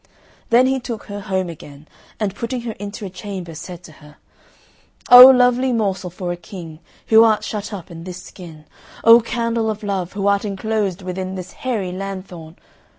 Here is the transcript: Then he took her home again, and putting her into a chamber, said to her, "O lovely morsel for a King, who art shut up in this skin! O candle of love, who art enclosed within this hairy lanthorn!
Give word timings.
Then 0.49 0.65
he 0.65 0.79
took 0.79 1.03
her 1.03 1.19
home 1.19 1.47
again, 1.47 1.87
and 2.19 2.33
putting 2.33 2.61
her 2.61 2.71
into 2.79 3.05
a 3.05 3.09
chamber, 3.11 3.53
said 3.53 3.83
to 3.83 3.91
her, 4.01 4.17
"O 5.11 5.27
lovely 5.27 5.71
morsel 5.71 6.09
for 6.09 6.31
a 6.31 6.35
King, 6.35 6.79
who 7.09 7.23
art 7.23 7.43
shut 7.43 7.71
up 7.71 7.91
in 7.91 8.03
this 8.03 8.23
skin! 8.23 8.65
O 9.03 9.19
candle 9.21 9.69
of 9.69 9.83
love, 9.83 10.13
who 10.13 10.25
art 10.25 10.43
enclosed 10.43 11.03
within 11.03 11.35
this 11.35 11.51
hairy 11.51 11.91
lanthorn! 11.91 12.55